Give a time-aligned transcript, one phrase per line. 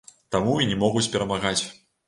[0.35, 1.57] Таму і не могуць перамагаць.